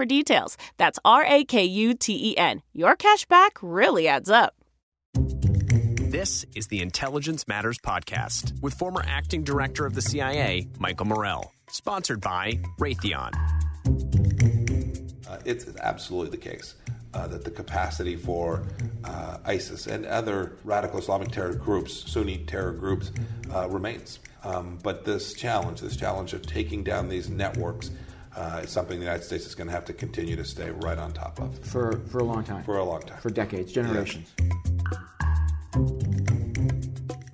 [0.00, 0.56] for details.
[0.78, 2.62] That's R A K U T E N.
[2.72, 4.54] Your cash back really adds up.
[5.12, 11.52] This is the Intelligence Matters Podcast with former acting director of the CIA, Michael Morell.
[11.70, 13.34] Sponsored by Raytheon.
[15.28, 16.76] Uh, it's absolutely the case
[17.12, 18.66] uh, that the capacity for
[19.04, 23.12] uh, ISIS and other radical Islamic terror groups, Sunni terror groups,
[23.54, 24.18] uh, remains.
[24.44, 27.90] Um, but this challenge, this challenge of taking down these networks,
[28.36, 30.98] uh, is something the United States is going to have to continue to stay right
[30.98, 32.62] on top of for for a long time.
[32.62, 33.18] for a long time.
[33.18, 34.32] For decades, generations.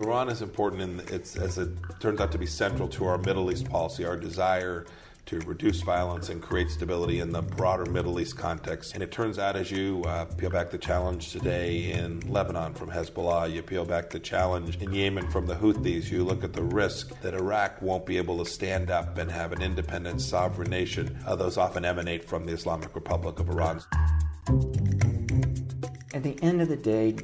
[0.00, 3.50] Iran is important in it's as it turns out to be central to our Middle
[3.50, 4.86] East policy, our desire
[5.26, 8.94] to reduce violence and create stability in the broader Middle East context.
[8.94, 12.90] And it turns out, as you uh, peel back the challenge today in Lebanon from
[12.90, 16.62] Hezbollah, you peel back the challenge in Yemen from the Houthis, you look at the
[16.62, 21.18] risk that Iraq won't be able to stand up and have an independent, sovereign nation.
[21.26, 23.82] Uh, those often emanate from the Islamic Republic of Iran.
[26.14, 27.16] At the end of the day,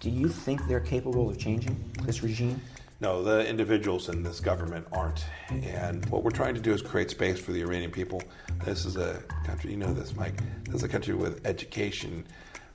[0.00, 2.60] do you think they're capable of changing this regime?
[2.98, 5.24] No, the individuals in this government aren't.
[5.50, 8.22] And what we're trying to do is create space for the Iranian people.
[8.64, 10.40] This is a country, you know this, Mike.
[10.64, 12.26] This is a country with education,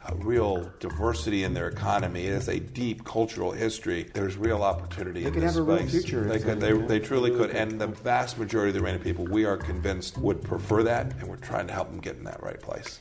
[0.08, 2.28] a real diversity in their economy.
[2.28, 4.12] It has a deep cultural history.
[4.14, 7.32] There's real opportunity They in could have a real future They, could, they, they truly
[7.32, 7.50] could.
[7.50, 11.14] And the vast majority of the Iranian people, we are convinced, would prefer that.
[11.20, 13.00] And we're trying to help them get in that right place.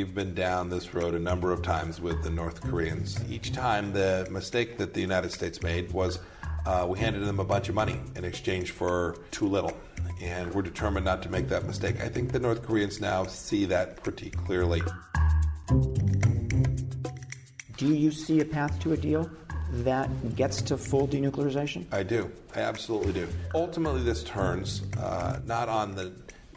[0.00, 3.22] We've been down this road a number of times with the North Koreans.
[3.28, 6.20] Each time, the mistake that the United States made was
[6.64, 9.76] uh, we handed them a bunch of money in exchange for too little.
[10.22, 12.00] And we're determined not to make that mistake.
[12.00, 14.80] I think the North Koreans now see that pretty clearly.
[17.76, 19.30] Do you see a path to a deal
[19.70, 21.84] that gets to full denuclearization?
[21.92, 22.30] I do.
[22.56, 23.28] I absolutely do.
[23.54, 26.14] Ultimately, this turns uh, not on the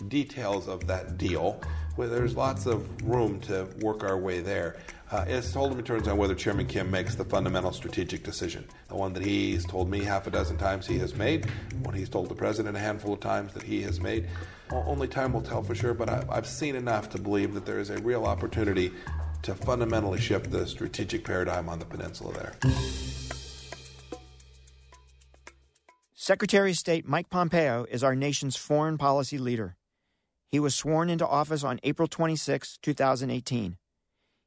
[0.08, 1.62] details of that deal,
[1.96, 4.78] where there's lots of room to work our way there.
[5.12, 9.14] Uh, it ultimately turns on whether Chairman Kim makes the fundamental strategic decision, the one
[9.14, 11.46] that he's told me half a dozen times he has made,
[11.84, 14.28] one he's told the president a handful of times that he has made.
[14.72, 17.92] Only time will tell for sure, but I've seen enough to believe that there is
[17.92, 18.92] a real opportunity
[19.44, 22.54] to fundamentally shift the strategic paradigm on the peninsula there.
[26.16, 29.76] Secretary of State Mike Pompeo is our nation's foreign policy leader.
[30.54, 33.76] He was sworn into office on April 26, 2018.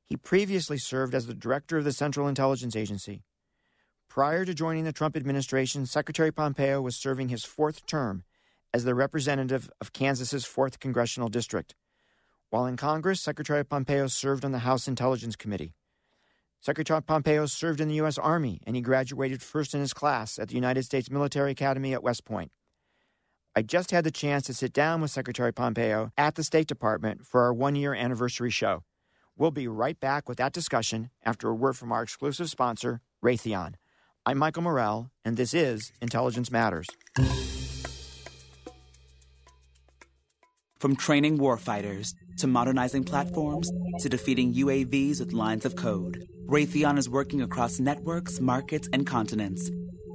[0.05, 3.25] He previously served as the director of the Central Intelligence Agency.
[4.09, 8.23] Prior to joining the Trump administration, Secretary Pompeo was serving his fourth term
[8.73, 11.75] as the representative of Kansas's 4th Congressional District.
[12.51, 15.75] While in Congress, Secretary Pompeo served on the House Intelligence Committee.
[16.61, 18.17] Secretary Pompeo served in the U.S.
[18.17, 22.05] Army and he graduated first in his class at the United States Military Academy at
[22.05, 22.53] West Point.
[23.59, 27.25] I just had the chance to sit down with Secretary Pompeo at the State Department
[27.25, 28.85] for our one year anniversary show.
[29.35, 33.77] We'll be right back with that discussion after a word from our exclusive sponsor, Raytheon.
[34.27, 36.87] I'm Michael Morell, and this is Intelligence Matters.
[40.79, 43.71] From training warfighters to modernizing platforms
[44.01, 49.71] to defeating UAVs with lines of code, Raytheon is working across networks, markets, and continents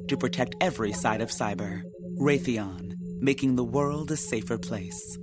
[0.10, 1.82] to protect every side of cyber.
[2.20, 2.91] Raytheon,
[3.22, 5.18] making the world a safer place.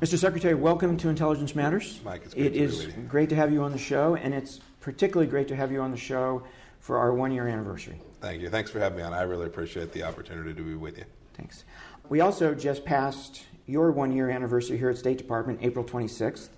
[0.00, 0.18] Mr.
[0.18, 2.00] Secretary, welcome to Intelligence Matters.
[2.04, 3.02] Mike, it's great It to be is with you.
[3.04, 5.90] great to have you on the show, and it's particularly great to have you on
[5.90, 6.42] the show
[6.80, 7.98] for our one year anniversary.
[8.20, 8.50] Thank you.
[8.50, 9.14] Thanks for having me on.
[9.14, 11.04] I really appreciate the opportunity to be with you.
[11.34, 11.64] Thanks.
[12.10, 16.50] We also just passed your one year anniversary here at State Department, April 26th.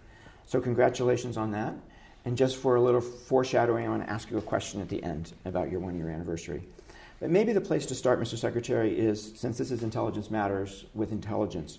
[0.46, 1.74] So, congratulations on that.
[2.24, 5.00] And just for a little foreshadowing, I want to ask you a question at the
[5.04, 6.64] end about your one year anniversary.
[7.20, 8.36] But maybe the place to start, Mr.
[8.36, 11.78] Secretary, is since this is Intelligence Matters with intelligence,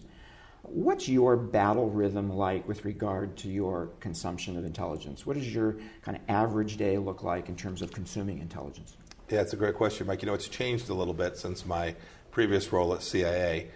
[0.64, 5.26] what's your battle rhythm like with regard to your consumption of intelligence?
[5.26, 8.98] What does your kind of average day look like in terms of consuming intelligence?
[9.30, 10.24] Yeah, it's a great question, Mike.
[10.24, 11.96] You know, it's changed a little bit since my
[12.32, 13.68] previous role at CIA.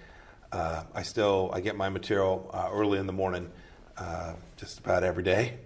[0.52, 3.52] Uh, I still I get my material uh, early in the morning,
[3.98, 5.60] uh, just about every day.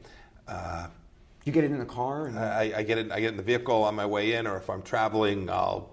[1.45, 2.31] You get it in the car?
[2.35, 3.11] I, I, get it.
[3.11, 5.91] I get in the vehicle on my way in, or if I'm traveling, I'll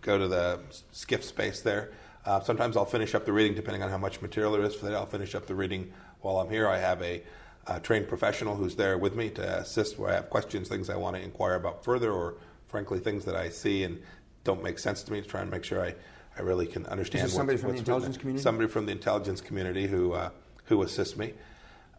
[0.00, 0.60] go to the
[0.92, 1.92] SCIF space there.
[2.24, 4.86] Uh, sometimes I'll finish up the reading, depending on how much material there is for
[4.86, 4.96] the day.
[4.96, 5.92] I'll finish up the reading
[6.22, 6.66] while I'm here.
[6.66, 7.22] I have a,
[7.66, 10.96] a trained professional who's there with me to assist where I have questions, things I
[10.96, 12.36] want to inquire about further, or
[12.66, 14.00] frankly things that I see and
[14.44, 15.94] don't make sense to me to try and make sure I,
[16.38, 17.26] I really can understand.
[17.26, 18.42] Is somebody from the intelligence community?
[18.42, 20.30] Somebody from the intelligence community who uh,
[20.64, 21.34] who assists me.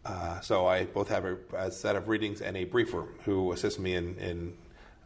[0.04, 3.78] Uh, so I both have a, a, set of readings and a briefer who assists
[3.78, 4.54] me in, in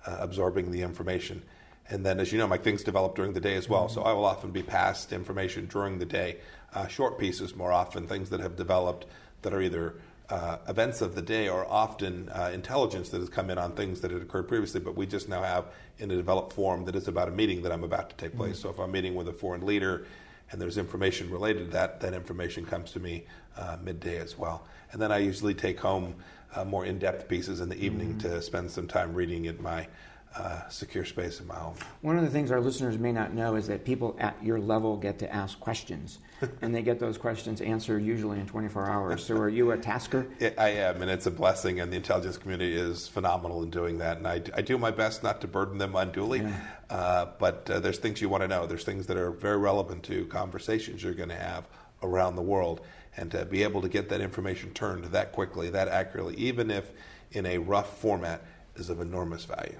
[0.06, 1.42] uh, absorbing the information.
[1.90, 3.86] And then, as you know, my things develop during the day as well.
[3.86, 3.94] Mm-hmm.
[3.94, 6.38] So I will often be passed information during the day,
[6.74, 9.06] uh, short pieces more often, things that have developed
[9.42, 9.96] that are either
[10.30, 14.00] uh, events of the day or often uh, intelligence that has come in on things
[14.00, 15.66] that had occurred previously, but we just now have
[15.98, 18.56] in a developed form that is about a meeting that I'm about to take place.
[18.56, 18.62] Mm-hmm.
[18.62, 20.06] So if I'm meeting with a foreign leader
[20.54, 23.24] and there's information related to that, that information comes to me
[23.56, 24.64] uh, midday as well.
[24.92, 26.14] And then I usually take home
[26.54, 28.30] uh, more in depth pieces in the evening mm-hmm.
[28.30, 29.88] to spend some time reading in my
[30.36, 31.76] uh, secure space in my home.
[32.00, 34.96] One of the things our listeners may not know is that people at your level
[34.96, 36.18] get to ask questions,
[36.62, 39.24] and they get those questions answered usually in 24 hours.
[39.24, 40.26] So, are you a tasker?
[40.58, 44.18] I am, and it's a blessing, and the intelligence community is phenomenal in doing that.
[44.18, 46.60] And I, I do my best not to burden them unduly, yeah.
[46.90, 48.66] uh, but uh, there's things you want to know.
[48.66, 51.68] There's things that are very relevant to conversations you're going to have
[52.02, 52.80] around the world,
[53.16, 56.90] and to be able to get that information turned that quickly, that accurately, even if
[57.30, 58.42] in a rough format,
[58.74, 59.78] is of enormous value.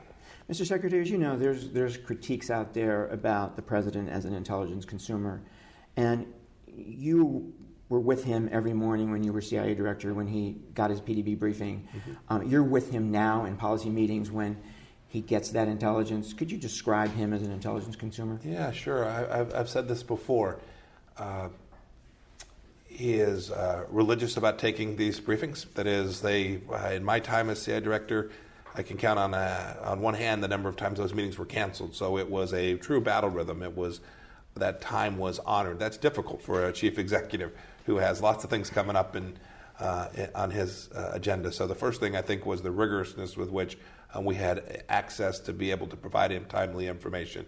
[0.51, 0.67] Mr.
[0.67, 4.85] Secretary, as you know, there's, there's critiques out there about the president as an intelligence
[4.85, 5.43] consumer.
[5.97, 6.27] And
[6.77, 7.55] you
[7.89, 11.39] were with him every morning when you were CIA director when he got his PDB
[11.39, 11.89] briefing.
[11.97, 12.13] Mm-hmm.
[12.29, 14.59] Um, you're with him now in policy meetings when
[15.09, 16.33] he gets that intelligence.
[16.33, 18.41] Could you describe him as an intelligence consumer?
[18.45, 19.07] Yeah, sure.
[19.07, 20.59] I, have I've said this before.
[21.17, 21.49] Uh,
[22.87, 25.73] he is uh, religious about taking these briefings.
[25.75, 28.31] That is, they, uh, in my time as CIA director,
[28.75, 31.39] I can count on a, uh, on one hand the number of times those meetings
[31.39, 31.95] were canceled.
[31.95, 33.63] So it was a true battle rhythm.
[33.63, 34.01] It was
[34.57, 35.79] that time was honored.
[35.79, 37.53] That's difficult for a chief executive
[37.87, 39.17] who has lots of things coming up
[39.79, 41.53] uh, on his uh, agenda.
[41.53, 43.79] So the first thing I think was the rigorousness with which
[44.15, 47.47] uh, we had access to be able to provide him timely information.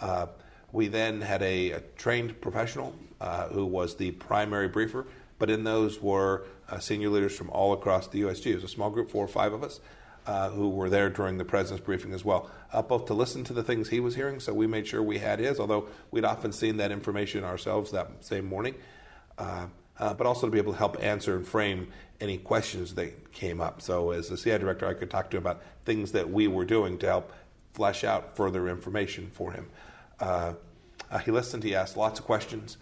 [0.00, 0.26] Uh,
[0.72, 5.06] we then had a, a trained professional uh, who was the primary briefer,
[5.38, 6.44] but in those were
[6.80, 8.46] senior leaders from all across the USG.
[8.46, 9.80] It was a small group, four or five of us
[10.26, 13.52] uh, who were there during the president's briefing as well, uh, both to listen to
[13.52, 16.52] the things he was hearing, so we made sure we had his, although we'd often
[16.52, 18.74] seen that information ourselves that same morning,
[19.38, 19.66] uh,
[19.98, 21.88] uh but also to be able to help answer and frame
[22.20, 23.80] any questions that came up.
[23.80, 26.64] So, as the CIA director, I could talk to him about things that we were
[26.64, 27.32] doing to help
[27.74, 29.68] flesh out further information for him.
[30.18, 30.54] Uh,
[31.10, 32.78] uh, he listened, he asked lots of questions.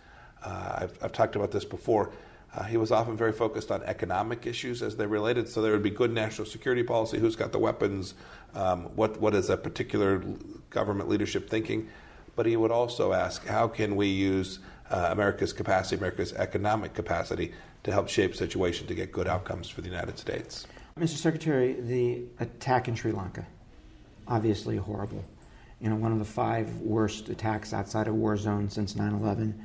[0.46, 2.12] I've, I've talked about this before.
[2.56, 5.48] Uh, he was often very focused on economic issues as they related.
[5.48, 8.14] So there would be good national security policy, who's got the weapons,
[8.54, 10.22] um, what what is a particular
[10.70, 11.88] government leadership thinking.
[12.36, 17.52] But he would also ask, how can we use uh, America's capacity, America's economic capacity,
[17.84, 20.66] to help shape situation to get good outcomes for the United States?
[20.98, 21.16] Mr.
[21.16, 23.44] Secretary, the attack in Sri Lanka,
[24.28, 25.24] obviously horrible.
[25.80, 29.60] You know, one of the five worst attacks outside a war zone since 9 11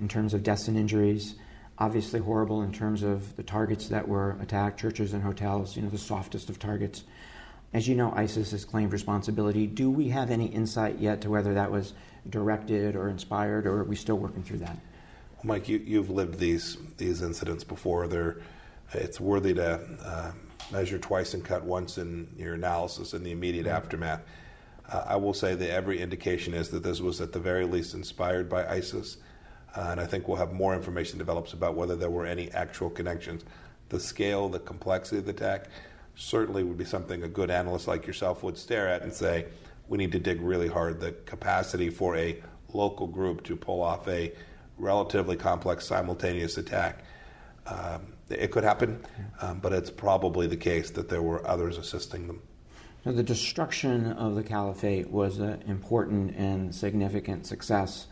[0.00, 1.34] in terms of deaths and injuries
[1.82, 5.88] obviously horrible in terms of the targets that were attacked, churches and hotels, you know,
[5.88, 7.02] the softest of targets.
[7.74, 9.66] As you know, ISIS has claimed responsibility.
[9.66, 11.94] Do we have any insight yet to whether that was
[12.30, 14.78] directed or inspired, or are we still working through that?
[15.42, 18.06] Mike, you, have lived these these incidents before.
[18.06, 18.36] They're,
[18.92, 20.32] it's worthy to uh,
[20.70, 23.74] measure twice and cut once in your analysis in the immediate mm-hmm.
[23.74, 24.20] aftermath.
[24.88, 27.94] Uh, I will say that every indication is that this was at the very least
[27.94, 29.16] inspired by ISIS.
[29.74, 32.90] Uh, and I think we'll have more information develops about whether there were any actual
[32.90, 33.44] connections.
[33.88, 35.66] The scale, the complexity of the attack
[36.14, 39.46] certainly would be something a good analyst like yourself would stare at and say,
[39.88, 41.00] we need to dig really hard.
[41.00, 44.32] The capacity for a local group to pull off a
[44.78, 47.04] relatively complex simultaneous attack.
[47.66, 49.04] Um, it could happen,
[49.40, 52.42] um, but it's probably the case that there were others assisting them.
[53.04, 58.06] So the destruction of the caliphate was an important and significant success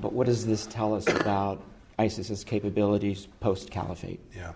[0.00, 1.62] But what does this tell us about
[1.98, 4.20] ISIS's capabilities post caliphate?
[4.36, 4.52] Yeah.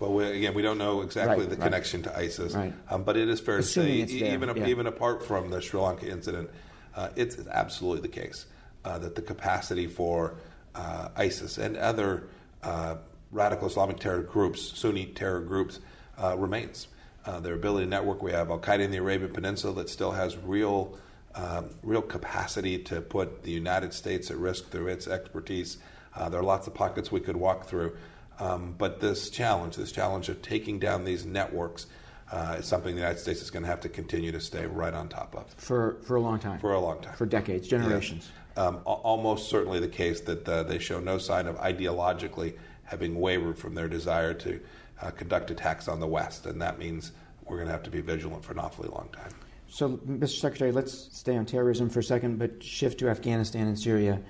[0.00, 1.62] Well, we, again, we don't know exactly Right, the right.
[1.64, 2.72] connection to ISIS, Right.
[2.90, 4.66] um, but it is fair Assuming to say, there, even yeah.
[4.66, 6.50] even apart from the Sri Lanka incident,
[6.96, 8.46] uh, it's absolutely the case
[8.84, 10.34] uh, that the capacity for
[10.74, 12.24] uh, ISIS and other
[12.64, 12.96] uh,
[13.30, 15.78] radical Islamic terror groups, Sunni terror groups,
[16.18, 16.88] uh, remains.
[17.24, 18.20] Uh, their ability to network.
[18.20, 20.98] We have Al Qaeda in the Arabian Peninsula that still has real,
[21.34, 25.78] um, real capacity to put the United States at risk through its expertise.
[26.14, 27.96] Uh, there are lots of pockets we could walk through.
[28.38, 31.86] Um, but this challenge, this challenge of taking down these networks,
[32.30, 34.94] uh, is something the United States is going to have to continue to stay right
[34.94, 36.58] on top of For, for a long time.
[36.58, 37.14] for a long time.
[37.14, 38.30] For decades, generations.
[38.56, 43.20] Um, al- almost certainly the case that uh, they show no sign of ideologically having
[43.20, 44.60] wavered from their desire to
[45.02, 47.12] uh, conduct attacks on the West, and that means
[47.44, 49.32] we're going to have to be vigilant for an awfully long time.
[49.72, 50.38] So, Mr.
[50.38, 54.20] Secretary, let's stay on terrorism for a second, but shift to Afghanistan and Syria.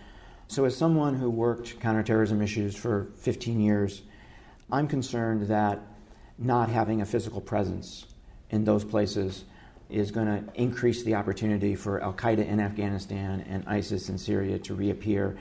[0.46, 4.02] So, as someone who worked counterterrorism issues for 15 years,
[4.70, 5.80] I'm concerned that
[6.38, 8.06] not having a physical presence
[8.50, 9.42] in those places
[9.90, 14.60] is going to increase the opportunity for Al Qaeda in Afghanistan and ISIS in Syria
[14.60, 15.36] to reappear.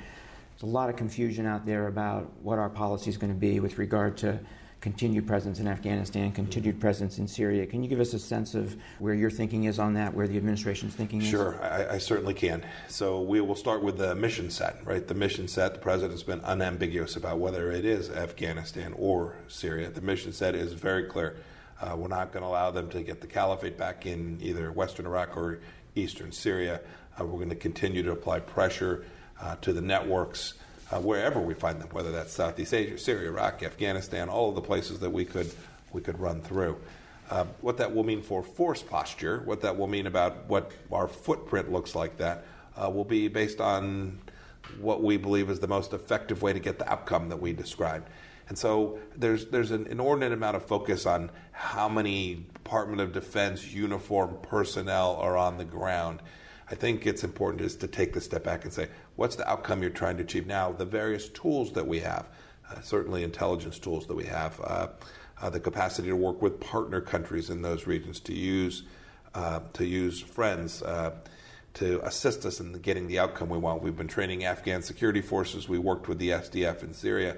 [0.53, 3.59] There's a lot of confusion out there about what our policy is going to be
[3.59, 4.39] with regard to
[4.81, 7.67] continued presence in Afghanistan, continued presence in Syria.
[7.67, 10.37] Can you give us a sense of where your thinking is on that, where the
[10.37, 11.27] administration's thinking is?
[11.27, 12.65] Sure, I, I certainly can.
[12.87, 15.07] So we will start with the mission set, right?
[15.07, 19.91] The mission set, the president's been unambiguous about whether it is Afghanistan or Syria.
[19.91, 21.37] The mission set is very clear.
[21.79, 25.05] Uh, we're not going to allow them to get the caliphate back in either western
[25.05, 25.59] Iraq or
[25.93, 26.81] eastern Syria.
[27.19, 29.05] Uh, we're going to continue to apply pressure
[29.39, 30.55] uh, to the networks
[30.91, 34.61] uh, wherever we find them, whether that's Southeast Asia, Syria, Iraq, Afghanistan, all of the
[34.61, 35.51] places that we could
[35.93, 36.77] we could run through.
[37.29, 41.07] Uh, what that will mean for force posture, what that will mean about what our
[41.07, 42.43] footprint looks like, that
[42.75, 44.19] uh, will be based on
[44.79, 48.07] what we believe is the most effective way to get the outcome that we described.
[48.49, 53.71] And so there's there's an inordinate amount of focus on how many Department of Defense
[53.71, 56.21] uniform personnel are on the ground.
[56.71, 58.87] I think it's important is to take the step back and say,
[59.17, 60.71] what's the outcome you're trying to achieve now?
[60.71, 62.29] The various tools that we have,
[62.69, 64.87] uh, certainly intelligence tools that we have, uh,
[65.41, 68.83] uh, the capacity to work with partner countries in those regions to use
[69.33, 71.11] uh, to use friends uh,
[71.73, 73.81] to assist us in getting the outcome we want.
[73.81, 75.69] We've been training Afghan security forces.
[75.69, 77.37] We worked with the SDF in Syria.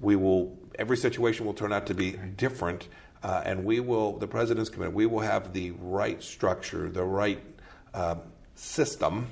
[0.00, 2.88] We will every situation will turn out to be different,
[3.22, 4.18] uh, and we will.
[4.18, 4.94] The president's committed.
[4.94, 7.42] We will have the right structure, the right
[7.94, 8.20] um,
[8.58, 9.28] system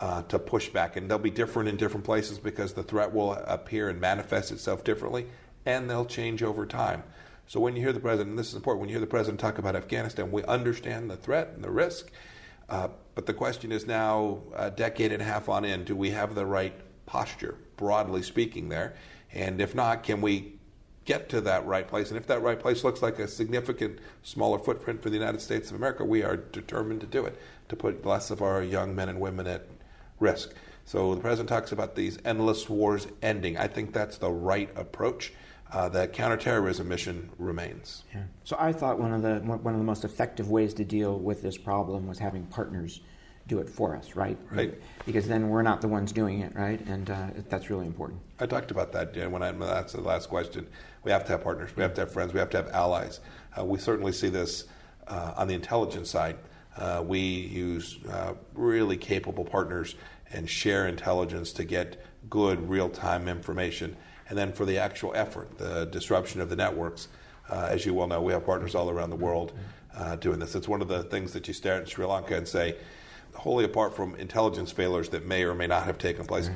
[0.00, 3.32] uh, to push back, and they'll be different in different places because the threat will
[3.32, 5.26] appear and manifest itself differently,
[5.64, 7.02] and they'll change over time.
[7.46, 9.38] So when you hear the president, and this is important, when you hear the president
[9.38, 12.10] talk about Afghanistan, we understand the threat and the risk,
[12.68, 16.10] uh, but the question is now, a decade and a half on in, do we
[16.10, 16.74] have the right
[17.06, 18.96] posture, broadly speaking, there?
[19.32, 20.53] And if not, can we
[21.04, 22.10] get to that right place?
[22.10, 25.70] And if that right place looks like a significant smaller footprint for the United States
[25.70, 29.08] of America, we are determined to do it, to put less of our young men
[29.08, 29.66] and women at
[30.20, 30.54] risk.
[30.84, 33.56] So the president talks about these endless wars ending.
[33.56, 35.32] I think that's the right approach.
[35.72, 38.04] Uh, the counterterrorism mission remains.
[38.14, 38.22] Yeah.
[38.44, 41.42] So I thought one of the one of the most effective ways to deal with
[41.42, 43.00] this problem was having partners
[43.46, 44.38] do it for us, right?
[44.50, 44.74] Right.
[45.04, 46.80] Because then we're not the ones doing it, right?
[46.86, 48.20] And uh, that's really important.
[48.40, 50.66] I talked about that when I that's the last question.
[51.02, 51.70] We have to have partners.
[51.76, 52.32] We have to have friends.
[52.32, 53.20] We have to have allies.
[53.58, 54.64] Uh, we certainly see this
[55.06, 56.36] uh, on the intelligence side.
[56.76, 59.94] Uh, we use uh, really capable partners
[60.32, 63.96] and share intelligence to get good real-time information.
[64.28, 67.08] And then for the actual effort, the disruption of the networks,
[67.50, 69.52] uh, as you well know, we have partners all around the world
[69.94, 70.54] uh, doing this.
[70.54, 72.76] It's one of the things that you stare at Sri Lanka and say,
[73.34, 76.50] wholly apart from intelligence failures that may or may not have taken place,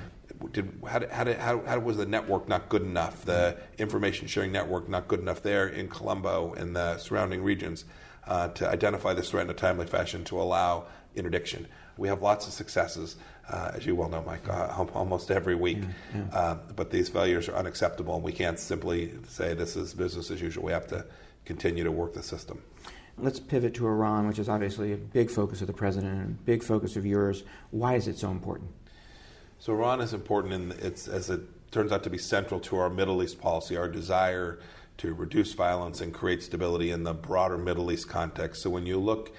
[0.52, 4.26] did, how, did, how, did, how, how was the network not good enough, the information
[4.26, 7.85] sharing network not good enough there in Colombo and the surrounding regions
[8.26, 11.66] uh, to identify this threat in a timely fashion to allow interdiction?
[11.97, 13.16] We have lots of successes,
[13.50, 15.78] uh, as you well know, Mike, uh, almost every week.
[16.32, 20.40] Uh, but these failures are unacceptable, and we can't simply say this is business as
[20.40, 20.64] usual.
[20.64, 21.04] We have to
[21.44, 22.62] continue to work the system.
[23.21, 26.43] Let's pivot to Iran, which is obviously a big focus of the president and a
[26.45, 27.43] big focus of yours.
[27.71, 28.71] Why is it so important?
[29.59, 31.41] So Iran is important, and it's as it
[31.73, 34.61] turns out to be central to our Middle East policy, our desire
[34.99, 38.63] to reduce violence and create stability in the broader Middle East context.
[38.63, 39.35] So when you look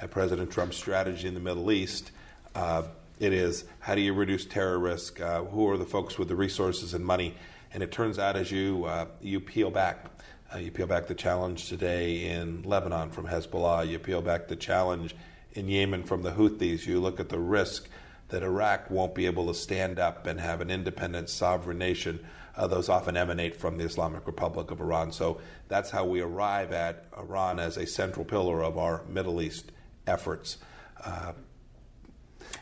[0.00, 2.10] at President Trump's strategy in the Middle East,
[2.56, 2.82] uh,
[3.20, 5.20] it is how do you reduce terror risk?
[5.20, 7.34] Uh, who are the folks with the resources and money?
[7.72, 10.06] And it turns out as you uh, you peel back,
[10.52, 13.88] uh, you peel back the challenge today in Lebanon from Hezbollah.
[13.88, 15.14] You peel back the challenge
[15.52, 16.86] in Yemen from the Houthis.
[16.86, 17.88] You look at the risk
[18.28, 22.20] that Iraq won't be able to stand up and have an independent, sovereign nation.
[22.56, 25.12] Uh, those often emanate from the Islamic Republic of Iran.
[25.12, 29.70] So that's how we arrive at Iran as a central pillar of our Middle East
[30.06, 30.58] efforts.
[31.02, 31.32] Uh,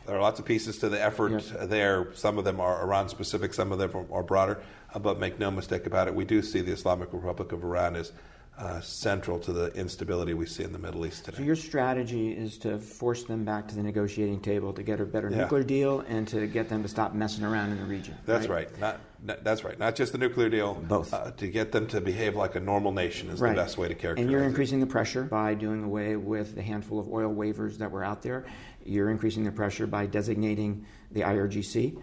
[0.06, 1.52] there are lots of pieces to the effort yes.
[1.62, 2.08] there.
[2.14, 4.62] Some of them are Iran specific, some of them are broader.
[4.98, 8.12] But make no mistake about it, we do see the Islamic Republic of Iran as
[8.58, 11.36] uh, central to the instability we see in the Middle East today.
[11.36, 15.04] So your strategy is to force them back to the negotiating table to get a
[15.04, 15.38] better yeah.
[15.38, 18.16] nuclear deal and to get them to stop messing around in the region.
[18.26, 18.68] That's right.
[18.68, 18.80] right.
[18.80, 19.78] Not, not, that's right.
[19.78, 20.74] Not just the nuclear deal.
[20.74, 21.14] Both.
[21.14, 23.54] Uh, to get them to behave like a normal nation is right.
[23.54, 24.18] the best way to characterize.
[24.18, 24.22] It.
[24.22, 24.86] And you're increasing it.
[24.86, 28.44] the pressure by doing away with the handful of oil waivers that were out there.
[28.84, 31.96] You're increasing the pressure by designating the IRGC.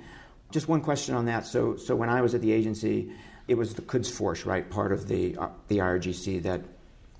[0.55, 1.45] Just one question on that.
[1.45, 3.11] So, so when I was at the agency
[3.49, 6.61] it was the Quds Force, right, part of the uh, the IRGC that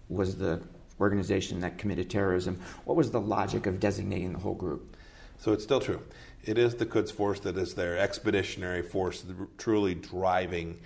[0.08, 0.62] was the
[1.02, 2.62] organization that committed terrorism.
[2.86, 4.96] What was the logic of designating the whole group?
[5.38, 6.02] So it's still true.
[6.46, 9.26] It is the Quds Force that is their expeditionary force,
[9.58, 10.80] truly driving,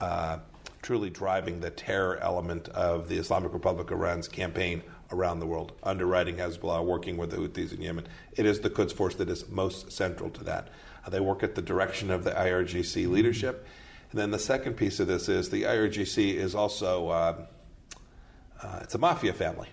[0.00, 0.38] uh,
[0.82, 5.72] truly driving the terror element of the Islamic Republic of Iran's campaign around the world,
[5.82, 8.06] underwriting Hezbollah, working with the Houthis in Yemen.
[8.36, 10.68] It is the Quds Force that is most central to that.
[11.08, 13.66] They work at the direction of the IRGC leadership.
[14.10, 17.46] And then the second piece of this is the IRGC is also uh,
[18.62, 19.68] uh, it's a mafia family.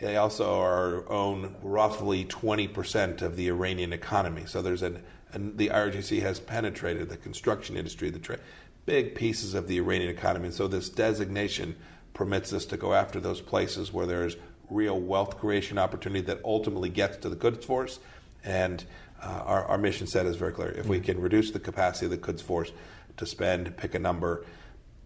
[0.00, 4.44] They also are own roughly 20% of the Iranian economy.
[4.46, 5.02] So there's an
[5.34, 8.38] and the IRGC has penetrated the construction industry, the tra-
[8.86, 10.46] big pieces of the Iranian economy.
[10.46, 11.74] And so this designation
[12.14, 14.36] permits us to go after those places where there's
[14.70, 17.98] real wealth creation opportunity that ultimately gets to the Quds Force.
[18.44, 18.84] And
[19.24, 20.70] uh, our, our mission set is very clear.
[20.70, 22.72] If we can reduce the capacity of the Quds Force
[23.16, 24.44] to spend, pick a number,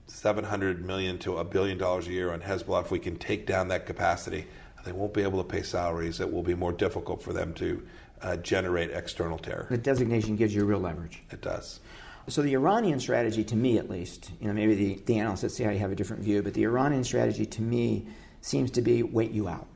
[0.07, 3.69] 700 million to a billion dollars a year on Hezbollah, if we can take down
[3.69, 4.47] that capacity,
[4.85, 6.21] they won't be able to pay salaries.
[6.21, 7.87] It will be more difficult for them to
[8.23, 9.67] uh, generate external terror.
[9.71, 11.23] The designation gives you real leverage.
[11.31, 11.81] It does.
[12.29, 15.51] So the Iranian strategy, to me at least, you know, maybe the, the analysts at
[15.51, 18.07] CIA have a different view, but the Iranian strategy, to me,
[18.41, 19.67] seems to be wait you out,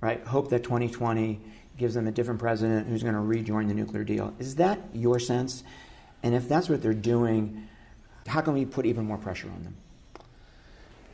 [0.00, 0.24] right?
[0.26, 1.40] Hope that 2020
[1.76, 4.34] gives them a different president who's going to rejoin the nuclear deal.
[4.38, 5.62] Is that your sense?
[6.22, 7.68] And if that's what they're doing,
[8.26, 9.76] how can we put even more pressure on them?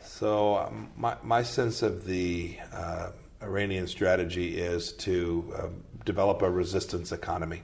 [0.03, 3.11] So, um, my, my sense of the uh,
[3.43, 5.67] Iranian strategy is to uh,
[6.05, 7.63] develop a resistance economy.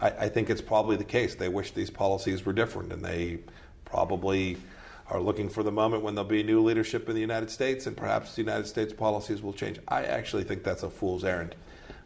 [0.00, 1.34] I, I, think it's probably the case.
[1.34, 3.40] They wish these policies were different, and they
[3.84, 4.56] probably
[5.10, 7.96] are looking for the moment when there'll be new leadership in the United States, and
[7.96, 9.78] perhaps the United States policies will change.
[9.88, 11.54] I actually think that's a fool's errand.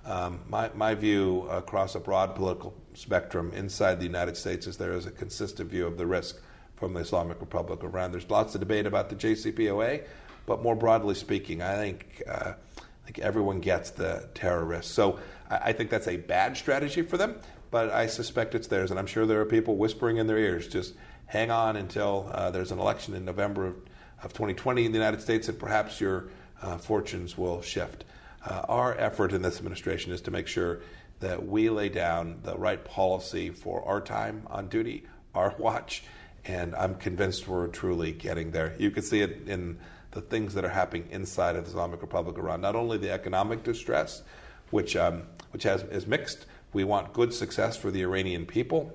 [0.06, 4.92] Um, my, my view across a broad political spectrum inside the United States is there
[4.92, 6.40] is a consistent view of the risk
[6.76, 8.12] from the Islamic Republic of Iran.
[8.12, 10.04] There's lots of debate about the JCPOA,
[10.46, 14.94] but more broadly speaking, I think uh, I think everyone gets the terror risk.
[14.94, 15.18] So
[15.50, 17.36] I, I, think that's a bad strategy for them,
[17.70, 20.68] but I suspect it's theirs, and I'm sure there are people whispering in their ears,
[20.68, 20.94] just
[21.26, 23.76] hang on until uh, there's an election in November of,
[24.22, 26.28] of 2020 in the United States, and perhaps your
[26.62, 28.04] uh, fortunes will shift.
[28.46, 30.80] Uh, our effort in this administration is to make sure
[31.20, 35.04] that we lay down the right policy for our time on duty,
[35.34, 36.04] our watch,
[36.44, 38.76] and I'm convinced we're truly getting there.
[38.78, 39.78] You can see it in
[40.12, 42.60] the things that are happening inside of the Islamic Republic of Iran.
[42.60, 44.22] Not only the economic distress,
[44.70, 46.46] which um, which has is mixed.
[46.72, 48.92] We want good success for the Iranian people,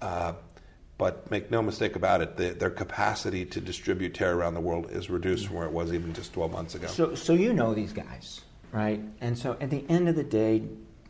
[0.00, 0.32] uh,
[0.98, 4.90] but make no mistake about it, the, their capacity to distribute terror around the world
[4.90, 6.88] is reduced from where it was even just 12 months ago.
[6.88, 8.40] So, so you know these guys,
[8.72, 9.00] right?
[9.20, 10.62] And so, at the end of the day,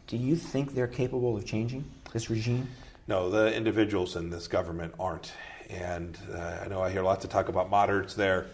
[0.06, 2.68] do you think they're capable of changing this regime?
[3.08, 5.32] No, the individuals in this government aren't
[5.72, 8.46] and uh, I know I hear lots of talk about moderates there.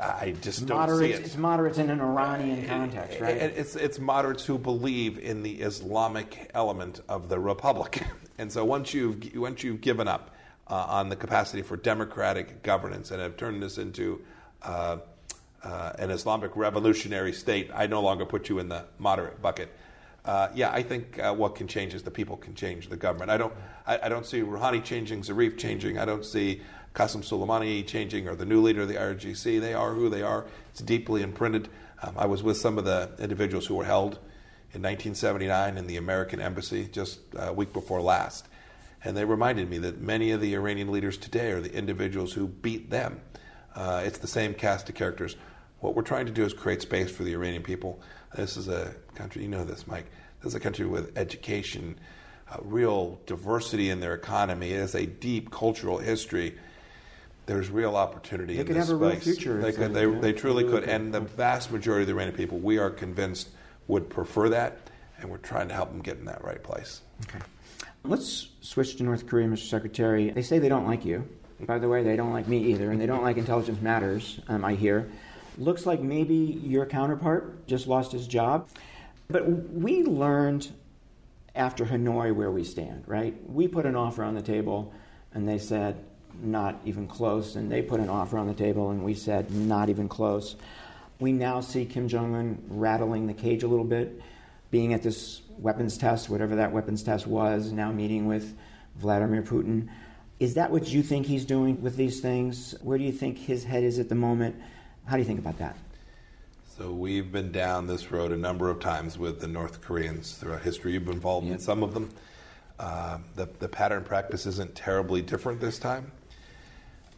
[0.00, 1.26] I just don't moderates, see it.
[1.26, 3.36] It's moderates in an Iranian context, right?
[3.36, 8.02] It's, it's moderates who believe in the Islamic element of the republic,
[8.38, 10.34] and so once you've once you've given up
[10.68, 14.20] uh, on the capacity for democratic governance and have turned this into
[14.62, 14.98] uh,
[15.62, 19.68] uh, an Islamic revolutionary state, I no longer put you in the moderate bucket.
[20.24, 23.30] Uh, yeah, I think uh, what can change is the people can change the government.
[23.30, 23.52] I don't,
[23.86, 25.98] I, I, don't see Rouhani changing, Zarif changing.
[25.98, 26.60] I don't see
[26.94, 29.60] Qasem Soleimani changing or the new leader of the IRGC.
[29.60, 30.44] They are who they are.
[30.70, 31.68] It's deeply imprinted.
[32.02, 34.18] Um, I was with some of the individuals who were held
[34.74, 38.48] in 1979 in the American embassy just a week before last.
[39.04, 42.48] And they reminded me that many of the Iranian leaders today are the individuals who
[42.48, 43.20] beat them.
[43.78, 45.36] Uh, it's the same cast of characters.
[45.78, 48.00] What we're trying to do is create space for the Iranian people.
[48.36, 50.06] This is a country, you know this, Mike.
[50.42, 51.96] This is a country with education,
[52.50, 54.72] uh, real diversity in their economy.
[54.72, 56.58] It has a deep cultural history.
[57.46, 59.62] There's real opportunity they in could have a real future.
[59.62, 60.82] They, could, they, they truly could.
[60.82, 63.48] And the vast majority of the Iranian people, we are convinced,
[63.86, 64.76] would prefer that.
[65.20, 67.00] and we're trying to help them get in that right place.
[67.28, 67.38] Okay.
[68.04, 69.68] Let's switch to North Korea, Mr.
[69.68, 70.30] Secretary.
[70.30, 71.28] They say they don't like you.
[71.60, 74.64] By the way, they don't like me either, and they don't like Intelligence Matters, um,
[74.64, 75.10] I hear.
[75.56, 78.68] Looks like maybe your counterpart just lost his job.
[79.28, 80.68] But we learned
[81.54, 83.34] after Hanoi where we stand, right?
[83.50, 84.94] We put an offer on the table,
[85.34, 86.04] and they said,
[86.40, 87.56] not even close.
[87.56, 90.54] And they put an offer on the table, and we said, not even close.
[91.18, 94.22] We now see Kim Jong un rattling the cage a little bit,
[94.70, 98.56] being at this weapons test, whatever that weapons test was, now meeting with
[98.96, 99.88] Vladimir Putin.
[100.40, 102.74] Is that what you think he's doing with these things?
[102.82, 104.54] Where do you think his head is at the moment?
[105.04, 105.76] How do you think about that?
[106.76, 110.62] So we've been down this road a number of times with the North Koreans throughout
[110.62, 110.92] history.
[110.92, 111.54] You've been involved yep.
[111.54, 112.10] in some of them.
[112.78, 116.12] Uh, the, the pattern practice isn't terribly different this time.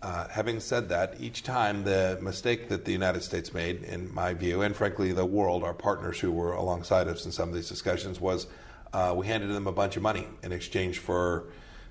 [0.00, 4.33] Uh, having said that, each time the mistake that the United States made, in my
[4.33, 7.68] view, and frankly the world, our partners who were alongside us in some of these
[7.68, 8.46] discussions, was
[8.94, 11.44] uh, we handed them a bunch of money in exchange for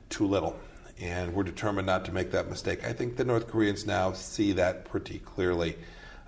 [0.10, 0.60] too little
[1.00, 2.86] and we're determined not to make that mistake.
[2.86, 5.78] I think the North Koreans now see that pretty clearly.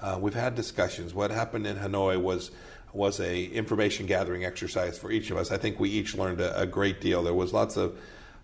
[0.01, 1.13] Uh, we've had discussions.
[1.13, 2.51] What happened in Hanoi was
[2.93, 5.51] was a information gathering exercise for each of us.
[5.51, 7.23] I think we each learned a, a great deal.
[7.23, 7.97] There was lots of,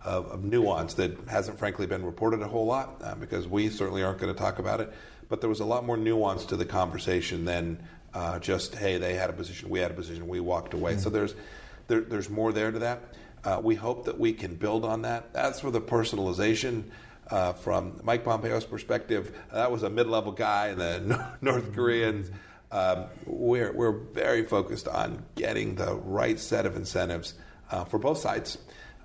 [0.03, 4.03] of, of, nuance that hasn't frankly been reported a whole lot uh, because we certainly
[4.03, 4.93] aren't going to talk about it.
[5.27, 9.15] But there was a lot more nuance to the conversation than uh, just hey they
[9.15, 10.93] had a position, we had a position, we walked away.
[10.93, 11.01] Mm-hmm.
[11.01, 11.35] So there's
[11.87, 13.01] there, there's more there to that.
[13.43, 15.33] Uh, we hope that we can build on that.
[15.33, 16.85] That's for the personalization.
[17.29, 22.31] Uh, from Mike Pompeo's perspective, that was a mid-level guy, and the North Koreans.
[22.71, 27.33] Um, we're we're very focused on getting the right set of incentives
[27.69, 28.57] uh, for both sides,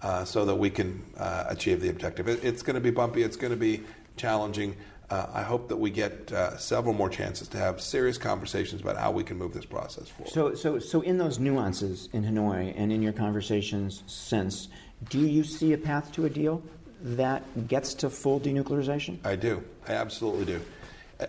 [0.02, 2.28] uh, so that we can uh, achieve the objective.
[2.28, 3.22] It, it's going to be bumpy.
[3.22, 3.82] It's going to be
[4.16, 4.76] challenging
[5.12, 8.96] uh, I hope that we get uh, several more chances to have serious conversations about
[8.96, 10.32] how we can move this process forward.
[10.32, 14.68] So, so, so in those nuances in Hanoi and in your conversations since,
[15.10, 16.62] do you see a path to a deal
[17.02, 19.18] that gets to full denuclearization?
[19.22, 19.62] I do.
[19.86, 20.60] I absolutely do.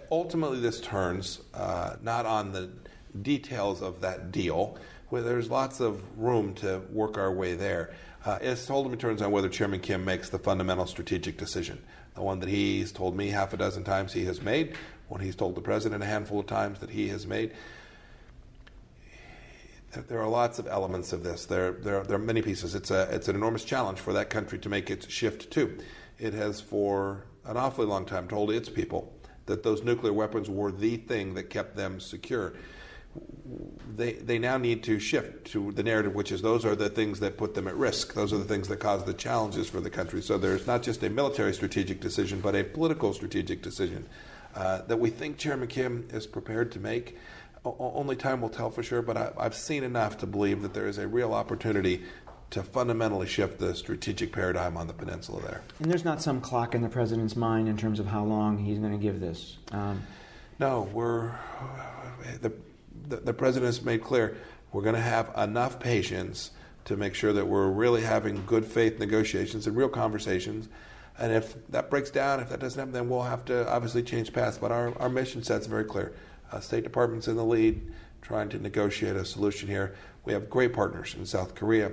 [0.09, 2.69] Ultimately, this turns uh, not on the
[3.21, 4.77] details of that deal,
[5.09, 7.93] where there's lots of room to work our way there.
[8.25, 11.83] Uh, it ultimately turns on whether Chairman Kim makes the fundamental strategic decision
[12.15, 14.75] the one that he's told me half a dozen times he has made,
[15.07, 17.51] one he's told the president a handful of times that he has made.
[20.07, 21.45] There are lots of elements of this.
[21.45, 22.73] There, there, there are many pieces.
[22.73, 25.77] It's, a, it's an enormous challenge for that country to make its shift too.
[26.17, 29.13] It has, for an awfully long time, told its people
[29.45, 32.53] that those nuclear weapons were the thing that kept them secure
[33.95, 37.19] they they now need to shift to the narrative, which is those are the things
[37.19, 38.13] that put them at risk.
[38.13, 40.21] Those are the things that cause the challenges for the country.
[40.21, 44.07] So there's not just a military strategic decision, but a political strategic decision
[44.55, 47.17] uh, that we think Chairman Kim is prepared to make.
[47.65, 50.73] O- only time will tell for sure, but I, I've seen enough to believe that
[50.73, 52.03] there is a real opportunity
[52.49, 55.61] to fundamentally shift the strategic paradigm on the peninsula there.
[55.79, 58.77] And there's not some clock in the president's mind in terms of how long he's
[58.77, 59.57] going to give this.
[59.71, 60.03] Um,
[60.59, 61.33] no, we're
[62.41, 62.53] the
[63.07, 64.37] the, the president has made clear
[64.71, 66.51] we're going to have enough patience
[66.85, 70.67] to make sure that we're really having good faith negotiations and real conversations.
[71.17, 74.33] And if that breaks down, if that doesn't happen, then we'll have to obviously change
[74.33, 74.57] paths.
[74.57, 76.13] But our, our mission set's very clear.
[76.51, 77.81] Uh, State Department's in the lead,
[78.21, 79.95] trying to negotiate a solution here.
[80.25, 81.91] We have great partners in South Korea,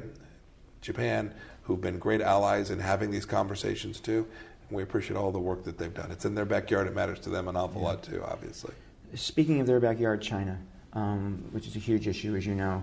[0.80, 4.26] Japan, who've been great allies in having these conversations too.
[4.68, 6.10] And we appreciate all the work that they've done.
[6.10, 6.86] It's in their backyard.
[6.86, 7.88] It matters to them an awful yeah.
[7.88, 8.72] lot too, obviously.
[9.14, 10.58] Speaking of their backyard, China
[10.92, 12.82] um, which is a huge issue, as you know.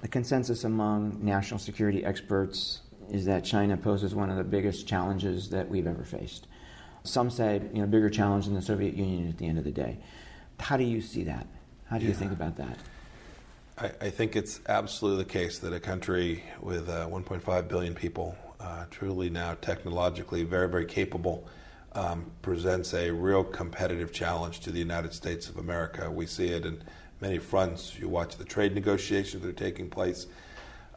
[0.00, 5.50] The consensus among national security experts is that China poses one of the biggest challenges
[5.50, 6.46] that we've ever faced.
[7.04, 9.70] Some say, you know, bigger challenge than the Soviet Union at the end of the
[9.70, 9.98] day.
[10.58, 11.46] How do you see that?
[11.86, 12.10] How do yeah.
[12.10, 12.78] you think about that?
[13.78, 18.36] I, I, think it's absolutely the case that a country with uh, 1.5 billion people,
[18.60, 21.48] uh, truly now technologically very, very capable,
[21.94, 26.10] um, presents a real competitive challenge to the United States of America.
[26.10, 26.82] We see it in
[27.22, 27.96] many fronts.
[27.98, 30.26] You watch the trade negotiations that are taking place.